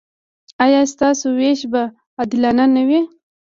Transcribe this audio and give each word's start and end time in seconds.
ایا 0.65 0.81
ستاسو 0.93 1.25
ویش 1.39 1.61
به 1.71 1.81
عادلانه 2.19 2.65
نه 2.75 2.83
وي؟ 2.87 3.01